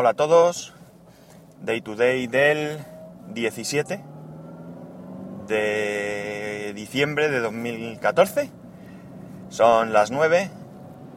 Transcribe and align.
Hola 0.00 0.10
a 0.12 0.14
todos. 0.14 0.72
Day 1.60 1.82
to 1.82 1.94
day 1.94 2.26
del 2.26 2.78
17 3.34 4.02
de 5.46 6.72
diciembre 6.74 7.28
de 7.28 7.40
2014. 7.40 8.50
Son 9.50 9.92
las 9.92 10.10
9 10.10 10.50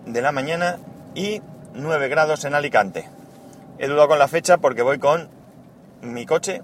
de 0.05 0.21
la 0.21 0.33
mañana 0.33 0.79
y 1.15 1.41
9 1.73 2.09
grados 2.09 2.43
en 2.43 2.55
Alicante. 2.55 3.09
He 3.79 3.87
dudado 3.87 4.09
con 4.09 4.19
la 4.19 4.27
fecha 4.27 4.57
porque 4.57 4.81
voy 4.81 4.99
con 4.99 5.29
mi 6.01 6.25
coche 6.25 6.61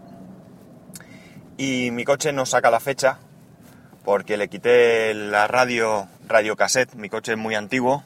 y 1.55 1.91
mi 1.91 2.03
coche 2.03 2.33
no 2.33 2.45
saca 2.45 2.69
la 2.69 2.81
fecha 2.81 3.19
porque 4.03 4.35
le 4.35 4.49
quité 4.49 5.13
la 5.13 5.47
radio 5.47 6.09
radio 6.27 6.57
cassette, 6.57 6.95
mi 6.95 7.07
coche 7.07 7.31
es 7.31 7.37
muy 7.37 7.55
antiguo 7.55 8.03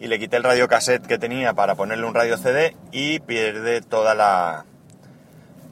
y 0.00 0.08
le 0.08 0.18
quité 0.18 0.36
el 0.36 0.44
radio 0.44 0.68
cassette 0.68 1.06
que 1.06 1.18
tenía 1.18 1.54
para 1.54 1.74
ponerle 1.74 2.06
un 2.06 2.14
radio 2.14 2.36
CD 2.36 2.76
y 2.92 3.18
pierde 3.20 3.80
toda 3.80 4.14
la 4.14 4.64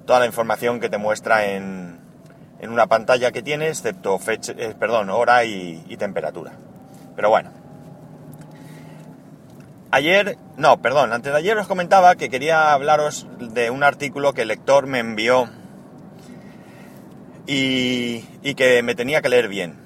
toda 0.06 0.20
la 0.20 0.27
información 0.27 0.80
que 0.80 0.88
te 0.88 0.98
muestra 0.98 1.46
en, 1.46 1.98
en 2.60 2.70
una 2.70 2.87
pantalla 2.87 3.32
que 3.32 3.42
tiene, 3.42 3.68
excepto 3.68 4.18
fecha, 4.18 4.52
eh, 4.56 4.74
perdón, 4.79 5.10
hora 5.10 5.45
y, 5.45 5.82
y 5.88 5.96
temperatura. 5.96 6.52
Pero 7.16 7.30
bueno. 7.30 7.51
Ayer, 9.91 10.37
no, 10.56 10.82
perdón, 10.82 11.12
antes 11.12 11.32
de 11.32 11.38
ayer 11.38 11.56
os 11.56 11.68
comentaba 11.68 12.16
que 12.16 12.29
quería 12.29 12.73
hablaros 12.73 13.27
de 13.38 13.70
un 13.70 13.82
artículo 13.82 14.32
que 14.32 14.43
el 14.43 14.48
lector 14.48 14.87
me 14.87 14.98
envió 14.98 15.48
y, 17.46 18.24
y 18.43 18.54
que 18.56 18.82
me 18.82 18.95
tenía 18.95 19.23
que 19.23 19.29
leer 19.29 19.48
bien. 19.48 19.77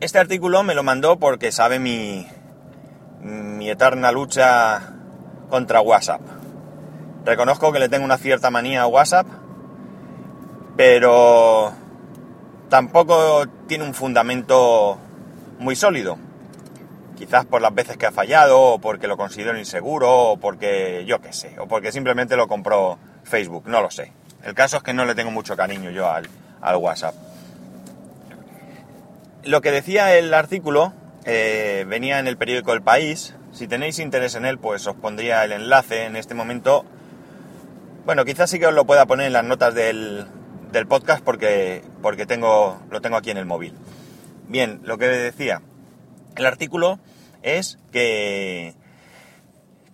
Este 0.00 0.18
artículo 0.18 0.62
me 0.62 0.74
lo 0.74 0.82
mandó 0.82 1.18
porque 1.18 1.52
sabe 1.52 1.78
mi, 1.78 2.26
mi 3.22 3.70
eterna 3.70 4.10
lucha 4.10 4.94
contra 5.48 5.80
WhatsApp. 5.80 6.20
Reconozco 7.24 7.72
que 7.72 7.78
le 7.78 7.88
tengo 7.88 8.04
una 8.04 8.18
cierta 8.18 8.50
manía 8.50 8.82
a 8.82 8.86
WhatsApp, 8.86 9.26
pero 10.76 11.72
tampoco 12.68 13.46
tiene 13.68 13.84
un 13.84 13.94
fundamento 13.94 14.98
muy 15.58 15.76
sólido. 15.76 16.18
Quizás 17.16 17.44
por 17.44 17.62
las 17.62 17.72
veces 17.72 17.96
que 17.96 18.06
ha 18.06 18.12
fallado, 18.12 18.60
o 18.60 18.78
porque 18.80 19.06
lo 19.06 19.16
considero 19.16 19.56
inseguro, 19.56 20.10
o 20.30 20.36
porque 20.38 21.04
yo 21.06 21.20
qué 21.20 21.32
sé, 21.32 21.56
o 21.60 21.68
porque 21.68 21.92
simplemente 21.92 22.36
lo 22.36 22.48
compró 22.48 22.98
Facebook, 23.22 23.64
no 23.66 23.80
lo 23.80 23.90
sé. 23.90 24.12
El 24.42 24.54
caso 24.54 24.78
es 24.78 24.82
que 24.82 24.92
no 24.92 25.04
le 25.04 25.14
tengo 25.14 25.30
mucho 25.30 25.56
cariño 25.56 25.90
yo 25.90 26.10
al, 26.10 26.26
al 26.60 26.76
WhatsApp. 26.76 27.14
Lo 29.44 29.60
que 29.60 29.70
decía 29.70 30.16
el 30.16 30.34
artículo 30.34 30.92
eh, 31.24 31.84
venía 31.88 32.18
en 32.18 32.26
el 32.26 32.36
periódico 32.36 32.72
El 32.72 32.82
País. 32.82 33.34
Si 33.52 33.68
tenéis 33.68 33.98
interés 33.98 34.34
en 34.34 34.44
él, 34.44 34.58
pues 34.58 34.86
os 34.86 34.96
pondría 34.96 35.44
el 35.44 35.52
enlace 35.52 36.04
en 36.04 36.16
este 36.16 36.34
momento. 36.34 36.84
Bueno, 38.04 38.24
quizás 38.24 38.50
sí 38.50 38.58
que 38.58 38.66
os 38.66 38.74
lo 38.74 38.86
pueda 38.86 39.06
poner 39.06 39.26
en 39.26 39.32
las 39.32 39.44
notas 39.44 39.74
del, 39.74 40.26
del 40.72 40.86
podcast 40.86 41.22
porque, 41.22 41.82
porque 42.00 42.26
tengo, 42.26 42.80
lo 42.90 43.00
tengo 43.00 43.16
aquí 43.16 43.30
en 43.30 43.36
el 43.36 43.46
móvil. 43.46 43.74
Bien, 44.48 44.80
lo 44.84 44.98
que 44.98 45.06
decía, 45.06 45.62
el 46.36 46.46
artículo 46.46 46.98
es 47.42 47.78
que, 47.92 48.74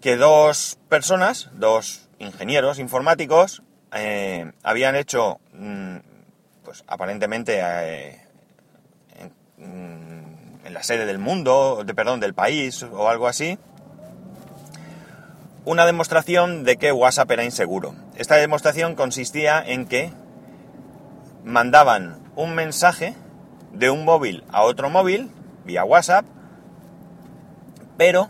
que 0.00 0.16
dos 0.16 0.78
personas, 0.88 1.50
dos 1.52 2.08
ingenieros 2.18 2.78
informáticos, 2.78 3.62
eh, 3.92 4.52
habían 4.62 4.96
hecho, 4.96 5.40
mm, 5.52 5.96
pues 6.64 6.84
aparentemente, 6.86 7.60
eh, 7.60 8.20
en, 9.16 9.32
en, 9.58 10.17
la 10.78 10.84
sede 10.84 11.06
del 11.06 11.18
mundo, 11.18 11.82
de, 11.84 11.92
perdón, 11.92 12.20
del 12.20 12.34
país 12.34 12.84
o 12.84 13.08
algo 13.08 13.26
así, 13.26 13.58
una 15.64 15.84
demostración 15.86 16.62
de 16.62 16.76
que 16.76 16.92
WhatsApp 16.92 17.32
era 17.32 17.42
inseguro. 17.42 17.96
Esta 18.14 18.36
demostración 18.36 18.94
consistía 18.94 19.60
en 19.60 19.86
que 19.86 20.12
mandaban 21.44 22.20
un 22.36 22.54
mensaje 22.54 23.16
de 23.72 23.90
un 23.90 24.04
móvil 24.04 24.44
a 24.52 24.62
otro 24.62 24.88
móvil 24.88 25.32
vía 25.64 25.82
WhatsApp, 25.82 26.24
pero 27.96 28.28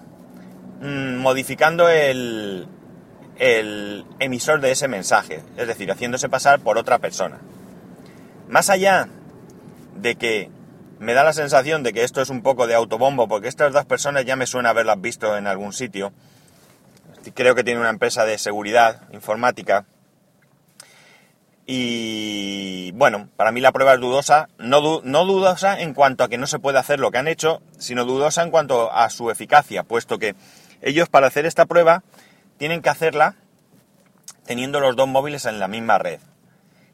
mmm, 0.81 1.17
modificando 1.19 1.91
el, 1.91 2.67
el 3.37 4.07
emisor 4.21 4.63
de 4.63 4.71
ese 4.71 4.89
mensaje, 4.89 5.43
es 5.59 5.67
decir, 5.67 5.91
haciéndose 5.93 6.31
pasar 6.31 6.61
por 6.61 6.79
otra 6.79 6.99
persona. 6.99 7.41
Más 8.49 8.71
allá 8.71 9.07
de 9.97 10.15
que 10.15 10.51
me 10.99 11.15
da 11.15 11.25
la 11.25 11.33
sensación 11.33 11.83
de 11.83 11.93
que 11.93 12.05
esto 12.05 12.21
es 12.21 12.31
un 12.31 12.43
poco 12.43 12.67
de 12.67 12.75
autobombo, 12.75 13.29
porque 13.29 13.49
estas 13.49 13.73
dos 13.73 13.85
personas 13.85 14.25
ya 14.25 14.37
me 14.37 14.47
suena 14.47 14.71
haberlas 14.71 15.01
visto 15.01 15.37
en 15.37 15.47
algún 15.47 15.73
sitio. 15.73 16.13
Creo 17.35 17.55
que 17.55 17.65
tiene 17.65 17.81
una 17.81 17.91
empresa 17.91 18.25
de 18.25 18.39
seguridad 18.39 19.03
informática. 19.13 19.85
Y 21.67 22.93
bueno, 22.93 23.29
para 23.37 23.53
mí 23.53 23.61
la 23.61 23.73
prueba 23.73 23.95
es 23.95 24.01
dudosa, 24.01 24.49
no, 24.59 25.03
no, 25.05 25.25
dudosa 25.27 25.81
en 25.81 25.93
cuanto 25.93 26.25
a 26.25 26.29
que 26.29 26.39
no 26.39 26.47
se 26.47 26.59
puede 26.59 26.79
hacer 26.79 26.99
lo 26.99 27.11
que 27.11 27.19
han 27.19 27.29
hecho, 27.29 27.61
sino 27.79 28.07
dudosa 28.07 28.43
en 28.43 28.51
cuanto 28.51 28.91
a 28.91 29.11
su 29.11 29.31
eficacia, 29.31 29.83
puesto 29.83 30.19
que 30.19 30.35
ellos 30.81 31.11
para 31.11 31.27
hacer 31.27 31.45
esta 31.45 31.67
prueba 31.67 32.03
tienen 32.57 32.81
que 32.81 32.89
hacerla 32.89 33.35
teniendo 34.47 34.81
los 34.81 34.97
dos 34.97 35.09
móviles 35.09 35.45
en 35.45 35.59
la 35.59 35.69
misma 35.69 35.99
red. 35.99 36.21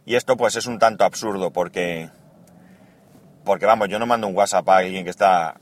Y 0.07 0.17
esto 0.17 0.37
pues 0.37 0.57
es 0.57 0.67
un 0.67 0.81
tanto 0.81 1.05
absurdo 1.05 1.53
porque 1.53 2.11
porque 3.45 3.67
vamos, 3.67 3.89
yo 3.89 3.99
no 3.99 4.07
mando 4.07 4.27
un 4.27 4.37
WhatsApp 4.37 4.69
a 4.69 4.79
alguien 4.79 5.05
que 5.05 5.11
está 5.11 5.55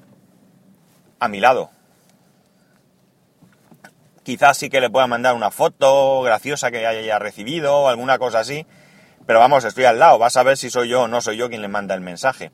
a 1.18 1.28
mi 1.28 1.40
lado. 1.40 1.70
Quizás 4.22 4.56
sí 4.56 4.70
que 4.70 4.80
le 4.80 4.90
pueda 4.90 5.06
mandar 5.06 5.34
una 5.34 5.50
foto 5.50 6.22
graciosa 6.22 6.70
que 6.70 6.86
haya 6.86 7.18
recibido 7.18 7.76
o 7.76 7.88
alguna 7.88 8.18
cosa 8.18 8.40
así, 8.40 8.66
pero 9.26 9.40
vamos, 9.40 9.64
estoy 9.64 9.84
al 9.84 9.98
lado, 9.98 10.18
vas 10.18 10.36
a 10.36 10.42
ver 10.42 10.56
si 10.56 10.70
soy 10.70 10.88
yo 10.88 11.02
o 11.02 11.08
no 11.08 11.20
soy 11.20 11.36
yo 11.36 11.48
quien 11.48 11.62
le 11.62 11.68
manda 11.68 11.94
el 11.94 12.00
mensaje. 12.00 12.52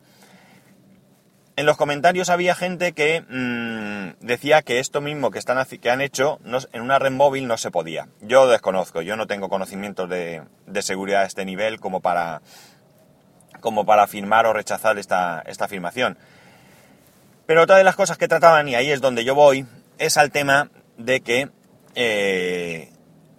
En 1.56 1.67
los 1.67 1.77
comentarios 1.77 2.31
había 2.31 2.55
gente 2.55 2.93
que 2.93 3.22
mmm, 3.28 4.25
decía 4.25 4.62
que 4.62 4.78
esto 4.78 5.00
mismo 5.00 5.31
que, 5.31 5.41
están, 5.41 5.62
que 5.67 5.91
han 5.91 6.00
hecho 6.00 6.38
en 6.72 6.83
una 6.83 6.99
red 6.99 7.11
móvil 7.11 7.49
no 7.49 7.59
se 7.59 7.71
podía. 7.71 8.09
Yo 8.21 8.47
desconozco, 8.47 9.03
yo 9.03 9.17
no 9.17 9.27
tengo 9.27 9.49
conocimientos 9.49 10.09
de, 10.09 10.43
de 10.67 10.83
seguridad 10.83 11.22
a 11.22 11.27
este 11.27 11.44
nivel 11.44 11.81
como 11.81 12.00
para, 12.00 12.43
como 13.61 13.85
para 13.85 14.03
afirmar 14.03 14.47
o 14.47 14.53
rechazar 14.53 14.99
esta, 14.99 15.43
esta 15.47 15.67
afirmación. 15.67 16.19
Pero 17.47 17.63
otra 17.63 17.77
de 17.77 17.85
las 17.85 17.97
cosas 17.97 18.19
que 18.19 18.29
trataban, 18.29 18.69
y 18.69 18.75
ahí 18.75 18.91
es 18.91 19.01
donde 19.01 19.25
yo 19.25 19.35
voy, 19.35 19.67
es 19.99 20.17
al 20.17 20.31
tema 20.31 20.71
de 20.97 21.21
que 21.21 21.51
eh, 21.95 22.93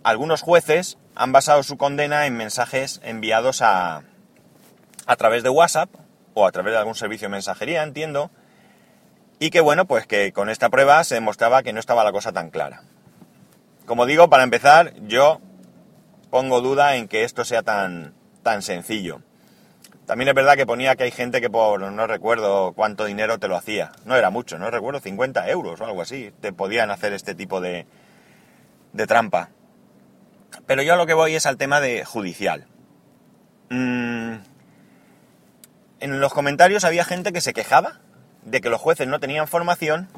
algunos 0.04 0.42
jueces 0.42 0.98
han 1.16 1.32
basado 1.32 1.64
su 1.64 1.78
condena 1.78 2.26
en 2.26 2.36
mensajes 2.36 3.02
enviados 3.04 3.62
a, 3.62 4.04
a 5.06 5.16
través 5.16 5.44
de 5.44 5.50
WhatsApp 5.50 5.90
o 6.34 6.48
a 6.48 6.52
través 6.52 6.74
de 6.74 6.80
algún 6.80 6.96
servicio 6.96 7.28
de 7.28 7.34
mensajería, 7.34 7.84
entiendo, 7.84 8.32
y 9.40 9.50
que 9.50 9.62
bueno, 9.62 9.86
pues 9.86 10.06
que 10.06 10.34
con 10.34 10.50
esta 10.50 10.70
prueba 10.70 11.04
se 11.04 11.16
demostraba 11.16 11.64
que 11.64 11.74
no 11.74 11.80
estaba 11.80 12.04
la 12.04 12.12
cosa 12.12 12.32
tan 12.32 12.50
clara. 12.50 12.84
Como 13.86 14.06
digo, 14.06 14.30
para 14.30 14.44
empezar, 14.44 14.94
yo 15.08 15.42
pongo 16.30 16.62
duda 16.62 16.96
en 16.96 17.08
que 17.08 17.24
esto 17.24 17.46
sea 17.46 17.64
tan, 17.64 18.14
tan 18.44 18.62
sencillo. 18.62 19.22
También 20.10 20.30
es 20.30 20.34
verdad 20.34 20.56
que 20.56 20.66
ponía 20.66 20.96
que 20.96 21.04
hay 21.04 21.12
gente 21.12 21.40
que 21.40 21.52
por 21.52 21.80
no 21.80 22.08
recuerdo 22.08 22.74
cuánto 22.74 23.06
dinero 23.06 23.38
te 23.38 23.48
lo 23.48 23.56
hacía. 23.56 23.92
No 24.06 24.16
era 24.16 24.32
mucho, 24.32 24.58
no 24.58 24.72
recuerdo 24.72 25.00
50 25.00 25.48
euros 25.52 25.80
o 25.80 25.86
algo 25.86 26.02
así. 26.02 26.34
Te 26.42 26.52
podían 26.52 26.90
hacer 26.90 27.14
este 27.14 27.36
tipo 27.36 27.62
de, 27.62 27.86
trampa. 29.06 29.52
Pero 30.66 30.82
yo 30.82 30.96
a 30.96 30.98
lo 30.98 31.06
que 31.06 31.14
voy 31.14 31.36
es 31.36 31.46
al 31.46 31.58
tema 31.58 31.80
de 31.80 32.06
judicial. 32.06 32.66
Mm, 33.70 34.38
en 36.00 36.20
los 36.20 36.34
comentarios 36.34 36.86
había 36.86 37.06
gente 37.06 37.32
que 37.32 37.40
se 37.40 37.54
quejaba 37.54 38.00
de 38.46 38.62
que 38.62 38.72
los 38.72 38.82
jueces 38.82 39.08
no 39.08 39.20
tenían 39.20 39.48
formación 39.48 40.10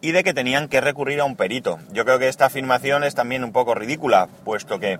y 0.00 0.10
de 0.10 0.24
que 0.24 0.34
tenían 0.34 0.66
que 0.66 0.80
recurrir 0.80 1.20
a 1.20 1.24
un 1.24 1.36
perito. 1.36 1.78
Yo 1.92 2.04
creo 2.04 2.18
que 2.18 2.26
esta 2.26 2.46
afirmación 2.46 3.04
es 3.04 3.14
también 3.14 3.44
un 3.44 3.52
poco 3.52 3.76
ridícula, 3.76 4.26
puesto 4.44 4.80
que 4.80 4.98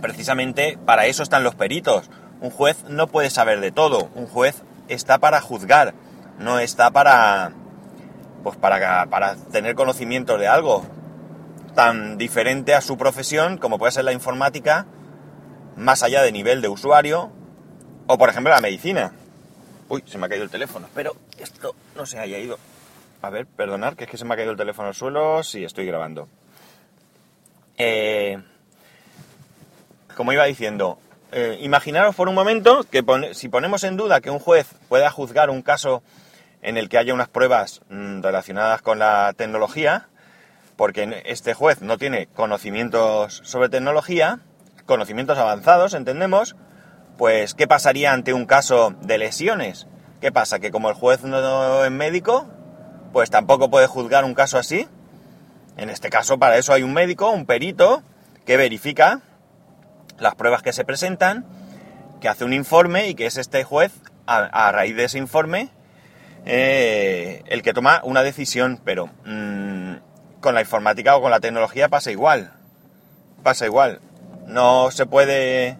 precisamente 0.00 0.78
para 0.86 1.04
eso 1.04 1.22
están 1.22 1.44
los 1.44 1.54
peritos. 1.54 2.08
Un 2.40 2.50
juez 2.50 2.84
no 2.88 3.06
puede 3.06 3.30
saber 3.30 3.60
de 3.60 3.72
todo, 3.72 4.10
un 4.14 4.26
juez 4.26 4.62
está 4.88 5.18
para 5.18 5.40
juzgar, 5.40 5.94
no 6.38 6.58
está 6.58 6.90
para 6.90 7.52
pues 8.42 8.56
para, 8.56 9.06
para 9.06 9.34
tener 9.34 9.74
conocimiento 9.74 10.38
de 10.38 10.46
algo 10.46 10.84
tan 11.74 12.16
diferente 12.16 12.74
a 12.74 12.80
su 12.80 12.96
profesión 12.96 13.58
como 13.58 13.78
puede 13.78 13.92
ser 13.92 14.04
la 14.04 14.12
informática, 14.12 14.86
más 15.76 16.02
allá 16.02 16.22
de 16.22 16.32
nivel 16.32 16.62
de 16.62 16.68
usuario, 16.68 17.30
o 18.06 18.18
por 18.18 18.28
ejemplo 18.28 18.52
la 18.52 18.60
medicina. 18.60 19.12
Uy, 19.88 20.02
se 20.06 20.18
me 20.18 20.26
ha 20.26 20.28
caído 20.28 20.44
el 20.44 20.50
teléfono. 20.50 20.88
Pero 20.94 21.14
esto 21.38 21.74
no 21.94 22.06
se 22.06 22.18
haya 22.18 22.38
ido. 22.38 22.58
A 23.22 23.30
ver, 23.30 23.46
perdonar, 23.46 23.96
que 23.96 24.04
es 24.04 24.10
que 24.10 24.16
se 24.16 24.24
me 24.24 24.34
ha 24.34 24.36
caído 24.36 24.52
el 24.52 24.58
teléfono 24.58 24.88
al 24.88 24.94
suelo. 24.94 25.42
Sí, 25.42 25.64
estoy 25.64 25.86
grabando. 25.86 26.28
Eh, 27.76 28.42
como 30.16 30.32
iba 30.32 30.44
diciendo, 30.44 30.98
eh, 31.32 31.58
imaginaros 31.60 32.14
por 32.14 32.28
un 32.28 32.34
momento 32.34 32.84
que 32.90 33.04
si 33.32 33.48
ponemos 33.48 33.84
en 33.84 33.96
duda 33.96 34.20
que 34.20 34.30
un 34.30 34.38
juez 34.38 34.66
pueda 34.88 35.10
juzgar 35.10 35.50
un 35.50 35.62
caso 35.62 36.02
en 36.62 36.76
el 36.76 36.88
que 36.88 36.98
haya 36.98 37.14
unas 37.14 37.28
pruebas 37.28 37.80
mmm, 37.88 38.22
relacionadas 38.22 38.82
con 38.82 38.98
la 38.98 39.32
tecnología, 39.36 40.08
porque 40.76 41.22
este 41.26 41.54
juez 41.54 41.80
no 41.82 41.98
tiene 41.98 42.26
conocimientos 42.28 43.40
sobre 43.44 43.68
tecnología, 43.68 44.40
conocimientos 44.84 45.38
avanzados, 45.38 45.94
entendemos, 45.94 46.56
pues 47.18 47.54
¿qué 47.54 47.66
pasaría 47.66 48.12
ante 48.12 48.32
un 48.32 48.46
caso 48.46 48.94
de 49.00 49.18
lesiones? 49.18 49.86
¿Qué 50.20 50.32
pasa? 50.32 50.58
Que 50.58 50.70
como 50.70 50.88
el 50.88 50.94
juez 50.94 51.22
no 51.22 51.84
es 51.84 51.90
médico, 51.90 52.46
pues 53.12 53.30
tampoco 53.30 53.70
puede 53.70 53.86
juzgar 53.86 54.24
un 54.24 54.34
caso 54.34 54.58
así. 54.58 54.86
En 55.76 55.90
este 55.90 56.08
caso, 56.08 56.38
para 56.38 56.56
eso 56.56 56.72
hay 56.72 56.82
un 56.82 56.92
médico, 56.92 57.30
un 57.30 57.46
perito, 57.46 58.02
que 58.44 58.56
verifica 58.56 59.20
las 60.18 60.34
pruebas 60.34 60.62
que 60.62 60.72
se 60.72 60.84
presentan, 60.84 61.44
que 62.20 62.28
hace 62.28 62.44
un 62.44 62.52
informe 62.52 63.08
y 63.08 63.14
que 63.14 63.26
es 63.26 63.36
este 63.36 63.64
juez, 63.64 63.92
a, 64.26 64.72
raíz 64.72 64.96
de 64.96 65.04
ese 65.04 65.18
informe, 65.18 65.70
eh, 66.44 67.42
el 67.46 67.62
que 67.62 67.72
toma 67.72 68.00
una 68.04 68.22
decisión. 68.22 68.80
Pero 68.84 69.06
mmm, 69.24 69.94
con 70.40 70.54
la 70.54 70.60
informática 70.60 71.16
o 71.16 71.20
con 71.20 71.30
la 71.30 71.40
tecnología 71.40 71.88
pasa 71.88 72.10
igual. 72.10 72.52
Pasa 73.42 73.66
igual. 73.66 74.00
No 74.46 74.90
se 74.90 75.06
puede 75.06 75.76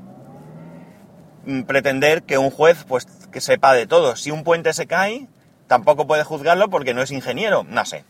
mm, 1.44 1.62
pretender 1.62 2.22
que 2.22 2.38
un 2.38 2.50
juez 2.50 2.84
pues 2.86 3.06
que 3.32 3.40
sepa 3.40 3.74
de 3.74 3.86
todo. 3.86 4.16
Si 4.16 4.30
un 4.30 4.44
puente 4.44 4.72
se 4.72 4.86
cae, 4.86 5.28
tampoco 5.66 6.06
puede 6.06 6.24
juzgarlo 6.24 6.70
porque 6.70 6.94
no 6.94 7.02
es 7.02 7.10
ingeniero. 7.10 7.64
No 7.64 7.84
sé. 7.84 8.04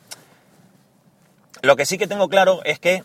Lo 1.62 1.76
que 1.76 1.86
sí 1.86 1.98
que 1.98 2.06
tengo 2.06 2.28
claro 2.28 2.60
es 2.64 2.78
que, 2.78 3.02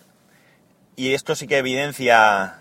y 0.95 1.13
esto 1.13 1.35
sí 1.35 1.47
que 1.47 1.57
evidencia 1.57 2.60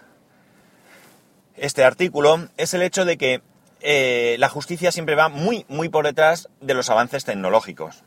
este 1.60 1.84
artículo, 1.84 2.48
es 2.56 2.72
el 2.72 2.80
hecho 2.80 3.04
de 3.04 3.18
que 3.18 3.42
eh, 3.82 4.36
la 4.38 4.48
justicia 4.48 4.92
siempre 4.92 5.14
va 5.14 5.28
muy, 5.28 5.66
muy 5.68 5.90
por 5.90 6.06
detrás 6.06 6.48
de 6.62 6.72
los 6.72 6.88
avances 6.88 7.24
tecnológicos. 7.26 8.02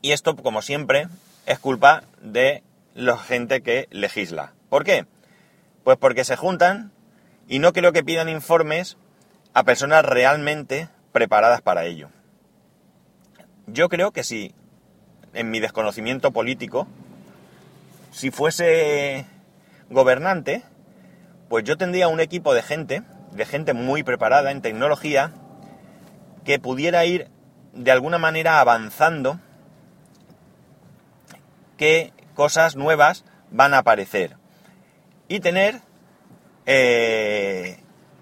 Y 0.00 0.12
esto, 0.12 0.36
como 0.36 0.62
siempre, 0.62 1.08
es 1.44 1.58
culpa 1.58 2.04
de 2.22 2.62
la 2.94 3.18
gente 3.18 3.62
que 3.62 3.88
legisla. 3.90 4.52
¿Por 4.68 4.84
qué? 4.84 5.06
Pues 5.82 5.98
porque 5.98 6.24
se 6.24 6.36
juntan 6.36 6.92
y 7.48 7.58
no 7.58 7.72
creo 7.72 7.92
que 7.92 8.04
pidan 8.04 8.28
informes 8.28 8.96
a 9.52 9.64
personas 9.64 10.04
realmente 10.04 10.88
preparadas 11.10 11.62
para 11.62 11.84
ello. 11.84 12.10
Yo 13.66 13.88
creo 13.88 14.12
que 14.12 14.22
si, 14.22 14.54
en 15.34 15.50
mi 15.50 15.58
desconocimiento 15.58 16.30
político, 16.30 16.86
si 18.12 18.30
fuese 18.30 19.26
gobernante, 19.90 20.62
pues 21.48 21.64
yo 21.64 21.76
tendría 21.76 22.08
un 22.08 22.20
equipo 22.20 22.54
de 22.54 22.62
gente, 22.62 23.02
de 23.32 23.46
gente 23.46 23.72
muy 23.72 24.02
preparada 24.02 24.50
en 24.50 24.62
tecnología, 24.62 25.32
que 26.44 26.58
pudiera 26.58 27.04
ir 27.04 27.28
de 27.72 27.90
alguna 27.90 28.18
manera 28.18 28.60
avanzando 28.60 29.38
qué 31.76 32.12
cosas 32.34 32.76
nuevas 32.76 33.24
van 33.50 33.74
a 33.74 33.78
aparecer. 33.78 34.36
Y 35.28 35.40
tener 35.40 35.80
eh, 36.66 37.80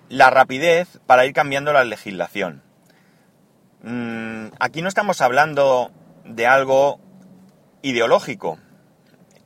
la 0.09 0.31
rapidez 0.31 1.01
para 1.07 1.27
ir 1.27 1.33
cambiando 1.33 1.73
la 1.73 1.85
legislación. 1.85 2.63
Mm, 3.83 4.47
aquí 4.59 4.83
no 4.83 4.89
estamos 4.89 5.21
hablando 5.21 5.91
de 6.25 6.47
algo 6.47 7.01
ideológico, 7.83 8.59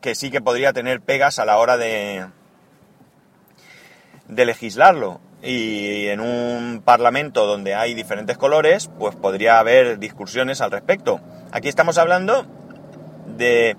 que 0.00 0.14
sí 0.14 0.30
que 0.30 0.40
podría 0.40 0.72
tener 0.72 1.00
pegas 1.00 1.38
a 1.40 1.44
la 1.44 1.58
hora 1.58 1.76
de, 1.76 2.26
de 4.28 4.44
legislarlo. 4.44 5.20
Y 5.42 6.06
en 6.08 6.20
un 6.20 6.82
parlamento 6.84 7.46
donde 7.46 7.74
hay 7.74 7.94
diferentes 7.94 8.36
colores, 8.36 8.90
pues 8.98 9.14
podría 9.14 9.58
haber 9.58 9.98
discusiones 9.98 10.60
al 10.60 10.70
respecto. 10.70 11.20
Aquí 11.52 11.68
estamos 11.68 11.96
hablando 11.98 12.44
de 13.36 13.76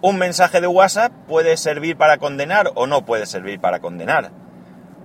un 0.00 0.18
mensaje 0.18 0.60
de 0.60 0.66
WhatsApp 0.66 1.12
puede 1.26 1.56
servir 1.56 1.96
para 1.96 2.18
condenar 2.18 2.72
o 2.74 2.86
no 2.86 3.04
puede 3.04 3.26
servir 3.26 3.60
para 3.60 3.80
condenar. 3.80 4.30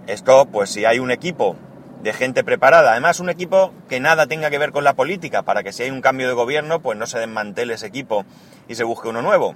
Esto, 0.08 0.46
pues 0.46 0.70
si 0.70 0.86
hay 0.86 1.00
un 1.00 1.12
equipo 1.12 1.56
de 2.02 2.14
gente 2.14 2.44
preparada, 2.44 2.92
además 2.92 3.20
un 3.20 3.30
equipo 3.30 3.74
que 3.88 4.00
nada 4.00 4.28
tenga 4.28 4.50
que 4.50 4.58
ver 4.58 4.72
con 4.72 4.84
la 4.84 4.96
política, 4.96 5.44
para 5.44 5.64
que 5.64 5.74
si 5.74 5.84
hay 5.84 5.92
un 5.92 6.02
cambio 6.02 6.28
de 6.28 6.34
gobierno, 6.34 6.82
pues 6.82 6.98
no 6.98 7.06
se 7.08 7.20
desmantele 7.20 7.74
ese 7.74 7.88
equipo 7.88 8.26
y 8.68 8.76
se 8.76 8.84
busque 8.84 9.10
uno 9.10 9.22
nuevo. 9.22 9.56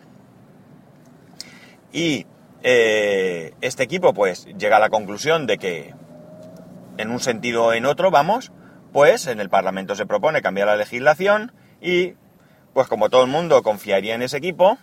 Y 1.92 2.26
eh, 2.64 3.54
este 3.62 3.84
equipo, 3.84 4.14
pues 4.14 4.46
llega 4.58 4.78
a 4.78 4.80
la 4.80 4.90
conclusión 4.90 5.46
de 5.46 5.58
que, 5.58 5.94
en 6.98 7.12
un 7.12 7.20
sentido 7.20 7.66
o 7.66 7.74
en 7.74 7.86
otro, 7.86 8.10
vamos, 8.10 8.52
pues 8.92 9.28
en 9.28 9.40
el 9.40 9.50
Parlamento 9.50 9.96
se 9.96 10.06
propone 10.06 10.42
cambiar 10.42 10.68
la 10.68 10.76
legislación 10.76 11.52
y, 11.82 12.14
pues 12.74 12.88
como 12.88 13.10
todo 13.10 13.24
el 13.24 13.30
mundo 13.30 13.62
confiaría 13.64 14.16
en 14.16 14.22
ese 14.22 14.38
equipo, 14.38 14.78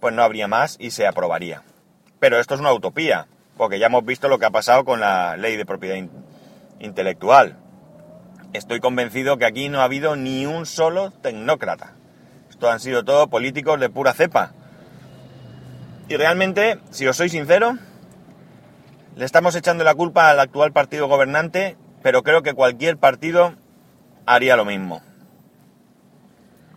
pues 0.00 0.14
no 0.14 0.22
habría 0.22 0.48
más 0.48 0.76
y 0.80 0.90
se 0.90 1.06
aprobaría. 1.06 1.62
Pero 2.18 2.40
esto 2.40 2.54
es 2.54 2.60
una 2.60 2.72
utopía, 2.72 3.28
porque 3.56 3.78
ya 3.78 3.86
hemos 3.86 4.04
visto 4.04 4.28
lo 4.28 4.38
que 4.38 4.46
ha 4.46 4.50
pasado 4.50 4.84
con 4.84 5.00
la 5.00 5.36
ley 5.36 5.56
de 5.56 5.66
propiedad 5.66 5.96
intelectual. 6.80 7.56
Estoy 8.52 8.80
convencido 8.80 9.36
que 9.36 9.44
aquí 9.44 9.68
no 9.68 9.80
ha 9.80 9.84
habido 9.84 10.16
ni 10.16 10.44
un 10.44 10.66
solo 10.66 11.12
tecnócrata. 11.12 11.94
Esto 12.48 12.68
han 12.68 12.80
sido 12.80 13.04
todos 13.04 13.28
políticos 13.28 13.78
de 13.78 13.90
pura 13.90 14.12
cepa. 14.12 14.54
Y 16.10 16.16
realmente, 16.16 16.80
si 16.90 17.06
os 17.06 17.16
soy 17.16 17.28
sincero, 17.28 17.78
le 19.14 19.24
estamos 19.24 19.54
echando 19.54 19.84
la 19.84 19.94
culpa 19.94 20.28
al 20.28 20.40
actual 20.40 20.72
partido 20.72 21.06
gobernante, 21.06 21.76
pero 22.02 22.24
creo 22.24 22.42
que 22.42 22.52
cualquier 22.52 22.96
partido 22.96 23.54
haría 24.26 24.56
lo 24.56 24.64
mismo. 24.64 25.02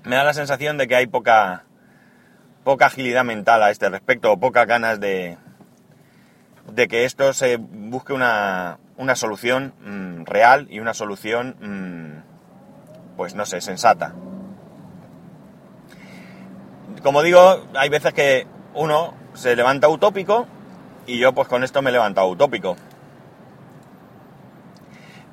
Me 0.04 0.18
da 0.18 0.24
la 0.24 0.36
sensación 0.36 0.78
de 0.78 0.88
que 0.88 0.96
hay 0.96 1.08
poca 1.08 1.64
poca 2.64 2.86
agilidad 2.86 3.24
mental 3.24 3.64
a 3.64 3.72
este 3.72 3.90
respecto 3.90 4.32
o 4.32 4.40
pocas 4.40 4.68
ganas 4.68 5.00
de, 5.00 5.40
de 6.72 6.88
que 6.88 7.06
esto 7.06 7.34
se 7.34 7.58
busque 7.58 8.14
una, 8.14 8.78
una 8.98 9.16
solución 9.16 9.74
mm, 9.84 10.26
real 10.26 10.68
y 10.70 10.80
una 10.80 10.94
solución, 10.94 11.56
mm, 11.60 13.18
pues 13.18 13.34
no 13.34 13.48
sé, 13.48 13.62
sensata. 13.62 14.14
Como 17.02 17.24
digo, 17.24 17.66
hay 17.74 17.90
veces 17.90 18.14
que 18.14 18.46
uno 18.76 19.23
se 19.34 19.56
levanta 19.56 19.88
utópico 19.88 20.48
y 21.06 21.20
yo 21.20 21.34
pues 21.34 21.48
con 21.48 21.64
esto 21.64 21.82
me 21.82 21.90
he 21.90 21.94
levantado 21.94 22.28
utópico. 22.28 22.76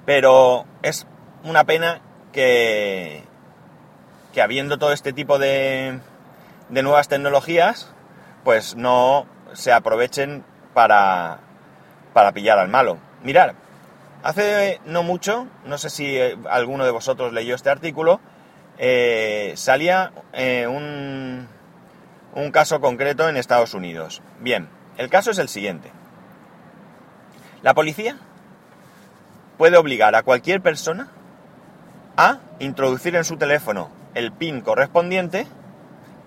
Pero 0.06 0.64
es 0.82 1.06
una 1.44 1.64
pena 1.64 2.00
que, 2.32 3.22
que 4.32 4.42
habiendo 4.42 4.78
todo 4.78 4.92
este 4.92 5.12
tipo 5.12 5.38
de, 5.38 6.00
de 6.68 6.82
nuevas 6.82 7.08
tecnologías, 7.08 7.92
pues 8.44 8.76
no 8.76 9.26
se 9.52 9.72
aprovechen 9.72 10.44
para, 10.74 11.40
para 12.12 12.32
pillar 12.32 12.58
al 12.58 12.68
malo. 12.68 12.98
Mirar, 13.22 13.54
hace 14.22 14.80
no 14.84 15.02
mucho, 15.02 15.46
no 15.64 15.78
sé 15.78 15.90
si 15.90 16.16
eh, 16.16 16.36
alguno 16.48 16.84
de 16.84 16.90
vosotros 16.90 17.32
leyó 17.32 17.54
este 17.54 17.70
artículo, 17.70 18.20
eh, 18.78 19.52
salía 19.56 20.12
eh, 20.32 20.66
un, 20.66 21.48
un 22.34 22.50
caso 22.50 22.80
concreto 22.80 23.28
en 23.28 23.36
Estados 23.36 23.74
Unidos. 23.74 24.22
Bien, 24.40 24.68
el 24.96 25.10
caso 25.10 25.30
es 25.30 25.38
el 25.38 25.48
siguiente. 25.48 25.90
La 27.62 27.74
policía 27.74 28.16
puede 29.58 29.76
obligar 29.76 30.14
a 30.14 30.22
cualquier 30.22 30.60
persona 30.60 31.08
a 32.16 32.38
introducir 32.58 33.16
en 33.16 33.24
su 33.24 33.36
teléfono 33.36 33.90
el 34.14 34.32
PIN 34.32 34.60
correspondiente 34.60 35.46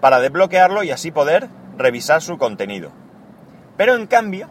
para 0.01 0.19
desbloquearlo 0.19 0.83
y 0.83 0.91
así 0.91 1.11
poder 1.11 1.49
revisar 1.77 2.21
su 2.21 2.37
contenido. 2.37 2.91
Pero 3.77 3.95
en 3.95 4.07
cambio, 4.07 4.49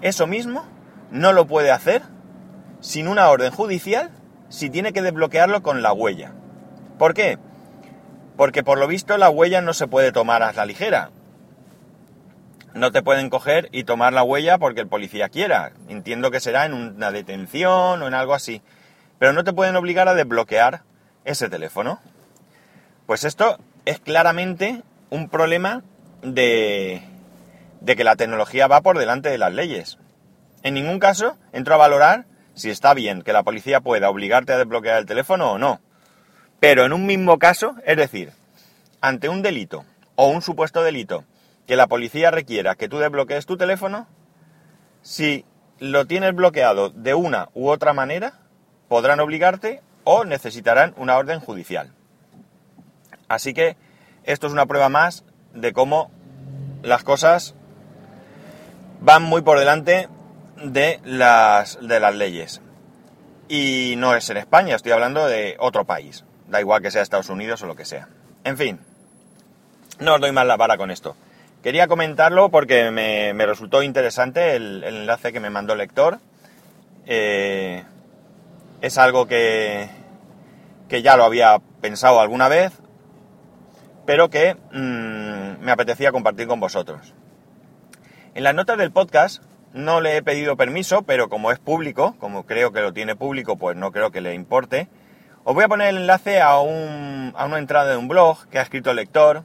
eso 0.00 0.26
mismo 0.26 0.66
no 1.10 1.32
lo 1.32 1.46
puede 1.46 1.70
hacer 1.70 2.02
sin 2.80 3.08
una 3.08 3.28
orden 3.30 3.50
judicial 3.50 4.10
si 4.48 4.68
tiene 4.68 4.92
que 4.92 5.02
desbloquearlo 5.02 5.62
con 5.62 5.82
la 5.82 5.92
huella. 5.92 6.32
¿Por 6.98 7.14
qué? 7.14 7.38
Porque 8.36 8.62
por 8.62 8.78
lo 8.78 8.86
visto 8.86 9.16
la 9.16 9.30
huella 9.30 9.60
no 9.60 9.72
se 9.74 9.86
puede 9.86 10.12
tomar 10.12 10.42
a 10.42 10.52
la 10.52 10.66
ligera. 10.66 11.10
No 12.74 12.90
te 12.90 13.02
pueden 13.02 13.30
coger 13.30 13.68
y 13.70 13.84
tomar 13.84 14.12
la 14.12 14.24
huella 14.24 14.58
porque 14.58 14.80
el 14.80 14.88
policía 14.88 15.28
quiera. 15.28 15.72
Entiendo 15.88 16.30
que 16.32 16.40
será 16.40 16.66
en 16.66 16.74
una 16.74 17.12
detención 17.12 18.02
o 18.02 18.06
en 18.06 18.14
algo 18.14 18.34
así. 18.34 18.62
Pero 19.20 19.32
no 19.32 19.44
te 19.44 19.52
pueden 19.52 19.76
obligar 19.76 20.08
a 20.08 20.14
desbloquear 20.14 20.82
ese 21.24 21.48
teléfono. 21.48 22.00
Pues 23.06 23.24
esto 23.24 23.58
es 23.84 24.00
claramente 24.00 24.82
un 25.10 25.28
problema 25.28 25.82
de, 26.22 27.02
de 27.80 27.96
que 27.96 28.04
la 28.04 28.16
tecnología 28.16 28.66
va 28.66 28.80
por 28.80 28.98
delante 28.98 29.28
de 29.28 29.38
las 29.38 29.52
leyes. 29.52 29.98
En 30.64 30.74
ningún 30.74 30.98
caso 30.98 31.36
entro 31.52 31.74
a 31.74 31.78
valorar 31.78 32.26
si 32.54 32.70
está 32.70 32.94
bien 32.94 33.22
que 33.22 33.32
la 33.32 33.42
policía 33.42 33.80
pueda 33.80 34.10
obligarte 34.10 34.52
a 34.52 34.58
desbloquear 34.58 34.98
el 34.98 35.06
teléfono 35.06 35.52
o 35.52 35.58
no. 35.58 35.80
Pero 36.66 36.86
en 36.86 36.94
un 36.94 37.04
mismo 37.04 37.38
caso, 37.38 37.74
es 37.84 37.98
decir, 37.98 38.32
ante 39.02 39.28
un 39.28 39.42
delito 39.42 39.84
o 40.16 40.28
un 40.28 40.40
supuesto 40.40 40.82
delito 40.82 41.22
que 41.66 41.76
la 41.76 41.88
policía 41.88 42.30
requiera 42.30 42.74
que 42.74 42.88
tú 42.88 42.96
desbloquees 42.96 43.44
tu 43.44 43.58
teléfono, 43.58 44.06
si 45.02 45.44
lo 45.78 46.06
tienes 46.06 46.34
bloqueado 46.34 46.88
de 46.88 47.12
una 47.12 47.50
u 47.52 47.68
otra 47.68 47.92
manera, 47.92 48.40
podrán 48.88 49.20
obligarte 49.20 49.82
o 50.04 50.24
necesitarán 50.24 50.94
una 50.96 51.18
orden 51.18 51.38
judicial. 51.38 51.92
Así 53.28 53.52
que 53.52 53.76
esto 54.22 54.46
es 54.46 54.52
una 54.54 54.64
prueba 54.64 54.88
más 54.88 55.22
de 55.52 55.74
cómo 55.74 56.10
las 56.82 57.04
cosas 57.04 57.54
van 59.02 59.22
muy 59.22 59.42
por 59.42 59.58
delante 59.58 60.08
de 60.64 60.98
las, 61.04 61.78
de 61.86 62.00
las 62.00 62.14
leyes. 62.14 62.62
Y 63.48 63.96
no 63.98 64.16
es 64.16 64.30
en 64.30 64.38
España, 64.38 64.76
estoy 64.76 64.92
hablando 64.92 65.26
de 65.26 65.56
otro 65.58 65.84
país. 65.84 66.24
Da 66.54 66.60
igual 66.60 66.82
que 66.82 66.92
sea 66.92 67.02
Estados 67.02 67.30
Unidos 67.30 67.60
o 67.62 67.66
lo 67.66 67.74
que 67.74 67.84
sea. 67.84 68.06
En 68.44 68.56
fin, 68.56 68.78
no 69.98 70.14
os 70.14 70.20
doy 70.20 70.30
más 70.30 70.46
la 70.46 70.56
vara 70.56 70.76
con 70.76 70.92
esto. 70.92 71.16
Quería 71.64 71.88
comentarlo 71.88 72.48
porque 72.48 72.92
me, 72.92 73.32
resultó 73.44 73.82
interesante 73.82 74.54
el, 74.54 74.84
enlace 74.84 75.32
que 75.32 75.40
me 75.40 75.50
mandó 75.50 75.72
el 75.72 75.80
lector. 75.80 76.20
Eh, 77.06 77.82
es 78.82 78.98
algo 78.98 79.26
que, 79.26 79.88
que 80.88 81.02
ya 81.02 81.16
lo 81.16 81.24
había 81.24 81.58
pensado 81.80 82.20
alguna 82.20 82.46
vez, 82.46 82.72
pero 84.06 84.30
que 84.30 84.54
mm, 84.54 85.60
me 85.60 85.72
apetecía 85.72 86.12
compartir 86.12 86.46
con 86.46 86.60
vosotros. 86.60 87.14
En 88.36 88.44
las 88.44 88.54
notas 88.54 88.78
del 88.78 88.92
podcast 88.92 89.42
no 89.72 90.00
le 90.00 90.18
he 90.18 90.22
pedido 90.22 90.56
permiso, 90.56 91.02
pero 91.02 91.28
como 91.28 91.50
es 91.50 91.58
público, 91.58 92.14
como 92.20 92.46
creo 92.46 92.70
que 92.70 92.80
lo 92.80 92.92
tiene 92.92 93.16
público, 93.16 93.56
pues 93.56 93.76
no 93.76 93.90
creo 93.90 94.12
que 94.12 94.20
le 94.20 94.34
importe. 94.34 94.86
Os 95.46 95.54
voy 95.54 95.64
a 95.64 95.68
poner 95.68 95.88
el 95.88 95.98
enlace 95.98 96.40
a, 96.40 96.58
un, 96.58 97.34
a 97.36 97.44
una 97.44 97.58
entrada 97.58 97.90
de 97.90 97.98
un 97.98 98.08
blog 98.08 98.46
que 98.48 98.58
ha 98.58 98.62
escrito 98.62 98.90
el 98.90 98.96
lector, 98.96 99.42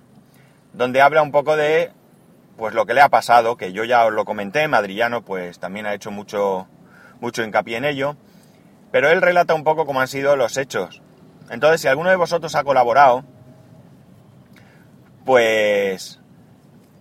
donde 0.71 1.01
habla 1.01 1.21
un 1.21 1.31
poco 1.31 1.57
de 1.57 1.91
pues 2.55 2.73
lo 2.73 2.85
que 2.85 2.93
le 2.93 3.01
ha 3.01 3.09
pasado, 3.09 3.57
que 3.57 3.73
yo 3.73 3.83
ya 3.83 4.05
os 4.05 4.13
lo 4.13 4.23
comenté, 4.23 4.65
Madrillano 4.69 5.23
pues 5.23 5.59
también 5.59 5.85
ha 5.85 5.93
hecho 5.93 6.09
mucho, 6.09 6.67
mucho 7.19 7.43
hincapié 7.43 7.77
en 7.77 7.83
ello, 7.83 8.15
pero 8.91 9.09
él 9.09 9.21
relata 9.21 9.53
un 9.53 9.65
poco 9.65 9.85
cómo 9.85 9.99
han 9.99 10.07
sido 10.07 10.37
los 10.37 10.55
hechos. 10.55 11.01
Entonces, 11.49 11.81
si 11.81 11.89
alguno 11.89 12.09
de 12.09 12.15
vosotros 12.15 12.55
ha 12.55 12.63
colaborado, 12.63 13.25
pues, 15.25 16.21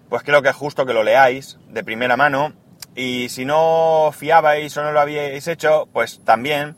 pues 0.09 0.23
creo 0.25 0.43
que 0.43 0.49
es 0.49 0.57
justo 0.57 0.87
que 0.87 0.93
lo 0.93 1.05
leáis 1.05 1.59
de 1.69 1.85
primera 1.85 2.17
mano. 2.17 2.53
Y 2.97 3.29
si 3.29 3.45
no 3.45 4.11
fiabais 4.13 4.77
o 4.77 4.83
no 4.83 4.91
lo 4.91 5.01
habíais 5.01 5.47
hecho, 5.47 5.89
pues 5.93 6.21
también 6.25 6.77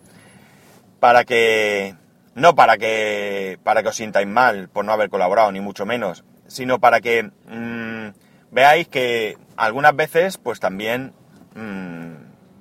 para 0.98 1.24
que, 1.24 1.94
no 2.40 2.54
para 2.54 2.78
que, 2.78 3.58
para 3.62 3.82
que 3.82 3.90
os 3.90 3.96
sintáis 3.96 4.26
mal 4.26 4.68
por 4.68 4.84
no 4.84 4.92
haber 4.92 5.10
colaborado, 5.10 5.52
ni 5.52 5.60
mucho 5.60 5.84
menos, 5.84 6.24
sino 6.46 6.80
para 6.80 7.00
que 7.00 7.24
mm, 7.24 8.08
veáis 8.50 8.88
que 8.88 9.36
algunas 9.56 9.94
veces, 9.94 10.38
pues 10.38 10.58
también 10.58 11.12
mmm, 11.54 12.14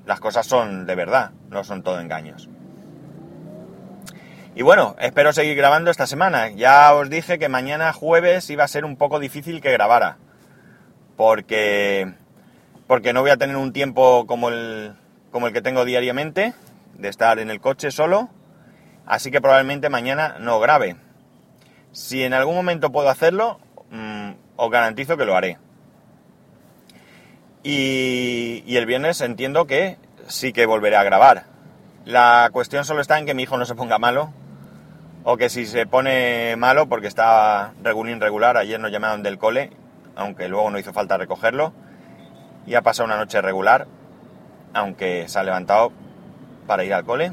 las 0.06 0.20
cosas 0.20 0.46
son 0.46 0.86
de 0.86 0.96
verdad, 0.96 1.32
no 1.50 1.64
son 1.64 1.82
todo 1.82 2.02
engaños. 2.02 2.50
Y 4.54 4.62
bueno, 4.64 4.98
espero 5.00 5.32
seguir 5.32 5.56
grabando 5.56 5.90
esta 5.90 6.08
semana. 6.08 6.50
Ya 6.50 6.94
os 6.94 7.10
dije 7.10 7.40
que 7.40 7.48
mañana 7.48 7.94
jueves 7.94 8.50
iba 8.50 8.66
a 8.66 8.68
ser 8.68 8.84
un 8.84 8.98
poco 8.98 9.20
difícil 9.20 9.62
que 9.62 9.72
grabara. 9.72 10.18
Porque, 11.16 12.14
porque 12.88 13.14
no 13.14 13.22
voy 13.22 13.30
a 13.30 13.38
tener 13.38 13.56
un 13.56 13.72
tiempo 13.72 14.26
como 14.28 14.50
el, 14.50 14.96
como 15.32 15.48
el 15.48 15.54
que 15.54 15.62
tengo 15.62 15.86
diariamente, 15.86 16.54
de 16.96 17.08
estar 17.08 17.40
en 17.40 17.50
el 17.50 17.62
coche 17.62 17.92
solo. 17.92 18.30
Así 19.10 19.32
que 19.32 19.42
probablemente 19.42 19.90
mañana 19.90 20.36
no 20.40 20.60
grabe. 20.60 20.96
Si 21.92 22.24
en 22.24 22.36
algún 22.36 22.54
momento 22.54 22.92
puedo 22.92 23.10
hacerlo, 23.10 23.60
mmm, 23.90 24.34
os 24.56 24.70
garantizo 24.70 25.18
que 25.18 25.26
lo 25.26 25.36
haré. 25.36 25.58
Y, 27.64 28.64
y 28.68 28.78
el 28.78 28.86
viernes 28.86 29.20
entiendo 29.22 29.66
que 29.66 29.98
sí 30.28 30.54
que 30.54 30.68
volveré 30.68 30.96
a 30.96 31.04
grabar. 31.04 31.46
La 32.06 32.50
cuestión 32.54 32.86
solo 32.86 33.02
está 33.02 33.18
en 33.18 33.26
que 33.26 33.34
mi 33.34 33.44
hijo 33.44 33.58
no 33.58 33.66
se 33.66 33.74
ponga 33.74 33.98
malo. 33.98 34.32
O 35.24 35.38
que 35.38 35.50
si 35.50 35.66
se 35.66 35.88
pone 35.88 36.56
malo 36.56 36.88
porque 36.88 37.08
está 37.08 37.74
regulín 37.82 38.22
regular, 38.22 38.58
ayer 38.58 38.80
nos 38.80 38.92
llamaron 38.92 39.24
del 39.24 39.40
cole, 39.40 39.72
aunque 40.16 40.48
luego 40.48 40.70
no 40.70 40.78
hizo 40.78 40.94
falta 40.94 41.18
recogerlo. 41.18 41.74
Y 42.68 42.76
ha 42.76 42.84
pasado 42.84 43.08
una 43.08 43.18
noche 43.18 43.42
regular, 43.42 43.88
aunque 44.72 45.28
se 45.28 45.40
ha 45.40 45.44
levantado 45.44 45.92
para 46.68 46.84
ir 46.84 46.94
al 46.94 47.06
cole. 47.06 47.32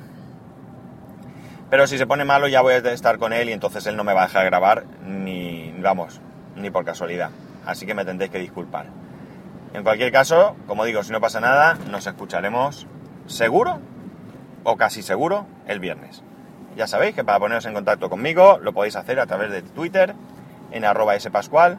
Pero 1.70 1.86
si 1.86 1.98
se 1.98 2.06
pone 2.06 2.24
malo 2.24 2.46
ya 2.48 2.60
voy 2.60 2.74
a 2.74 2.78
estar 2.78 3.18
con 3.18 3.32
él 3.32 3.48
y 3.48 3.52
entonces 3.52 3.86
él 3.86 3.96
no 3.96 4.04
me 4.04 4.14
va 4.14 4.22
a 4.22 4.26
dejar 4.26 4.44
grabar 4.44 4.84
ni, 5.04 5.74
vamos, 5.78 6.20
ni 6.54 6.70
por 6.70 6.84
casualidad. 6.84 7.30
Así 7.64 7.86
que 7.86 7.94
me 7.94 8.04
tendréis 8.04 8.30
que 8.30 8.38
disculpar. 8.38 8.86
En 9.74 9.82
cualquier 9.82 10.12
caso, 10.12 10.56
como 10.66 10.84
digo, 10.84 11.02
si 11.02 11.12
no 11.12 11.20
pasa 11.20 11.40
nada, 11.40 11.76
nos 11.90 12.06
escucharemos 12.06 12.86
seguro 13.26 13.80
o 14.62 14.76
casi 14.76 15.02
seguro 15.02 15.46
el 15.66 15.80
viernes. 15.80 16.22
Ya 16.76 16.86
sabéis 16.86 17.14
que 17.14 17.24
para 17.24 17.40
poneros 17.40 17.66
en 17.66 17.74
contacto 17.74 18.08
conmigo 18.08 18.58
lo 18.62 18.72
podéis 18.72 18.96
hacer 18.96 19.18
a 19.18 19.26
través 19.26 19.50
de 19.50 19.62
Twitter 19.62 20.14
en 20.70 20.84
arroba 20.84 21.18
spascual 21.18 21.78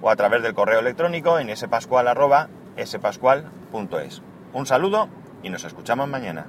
o 0.00 0.10
a 0.10 0.16
través 0.16 0.42
del 0.42 0.54
correo 0.54 0.80
electrónico 0.80 1.38
en 1.38 1.54
spascual 1.56 2.08
arroba 2.08 2.48
spascual.es. 2.82 4.22
Un 4.52 4.66
saludo 4.66 5.08
y 5.42 5.50
nos 5.50 5.64
escuchamos 5.64 6.08
mañana. 6.08 6.46